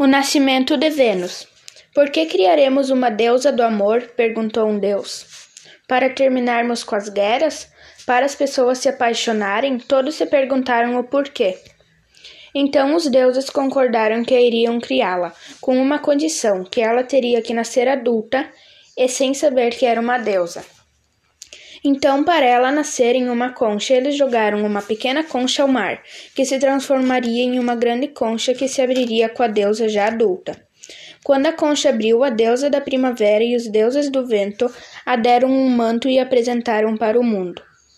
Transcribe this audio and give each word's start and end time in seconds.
O 0.00 0.06
nascimento 0.06 0.78
de 0.78 0.88
Vênus. 0.88 1.46
Por 1.94 2.08
que 2.08 2.24
criaremos 2.24 2.88
uma 2.88 3.10
deusa 3.10 3.52
do 3.52 3.62
amor? 3.62 4.00
perguntou 4.16 4.66
um 4.66 4.78
deus. 4.78 5.26
Para 5.86 6.08
terminarmos 6.08 6.82
com 6.82 6.94
as 6.94 7.10
guerras? 7.10 7.70
Para 8.06 8.24
as 8.24 8.34
pessoas 8.34 8.78
se 8.78 8.88
apaixonarem? 8.88 9.76
Todos 9.78 10.14
se 10.14 10.24
perguntaram 10.24 10.98
o 10.98 11.04
porquê. 11.04 11.58
Então 12.54 12.94
os 12.94 13.10
deuses 13.10 13.50
concordaram 13.50 14.24
que 14.24 14.34
iriam 14.40 14.80
criá-la, 14.80 15.34
com 15.60 15.76
uma 15.76 15.98
condição: 15.98 16.64
que 16.64 16.80
ela 16.80 17.04
teria 17.04 17.42
que 17.42 17.52
nascer 17.52 17.86
adulta 17.86 18.48
e 18.96 19.06
sem 19.06 19.34
saber 19.34 19.76
que 19.76 19.84
era 19.84 20.00
uma 20.00 20.16
deusa. 20.16 20.64
Então, 21.82 22.22
para 22.24 22.44
ela 22.44 22.70
nascer 22.70 23.14
em 23.14 23.30
uma 23.30 23.54
concha, 23.54 23.94
eles 23.94 24.14
jogaram 24.14 24.64
uma 24.64 24.82
pequena 24.82 25.24
concha 25.24 25.62
ao 25.62 25.68
mar, 25.68 26.02
que 26.34 26.44
se 26.44 26.58
transformaria 26.58 27.42
em 27.42 27.58
uma 27.58 27.74
grande 27.74 28.08
concha 28.08 28.52
que 28.52 28.68
se 28.68 28.82
abriria 28.82 29.30
com 29.30 29.42
a 29.42 29.46
deusa 29.46 29.88
já 29.88 30.08
adulta. 30.08 30.60
Quando 31.24 31.46
a 31.46 31.52
concha 31.52 31.88
abriu, 31.88 32.22
a 32.22 32.28
deusa 32.28 32.68
da 32.68 32.80
primavera 32.80 33.42
e 33.42 33.56
os 33.56 33.66
deuses 33.66 34.10
do 34.10 34.26
vento 34.26 34.70
a 35.06 35.16
deram 35.16 35.48
um 35.50 35.70
manto 35.70 36.08
e 36.08 36.18
apresentaram 36.18 36.96
para 36.96 37.18
o 37.18 37.24
mundo. 37.24 37.62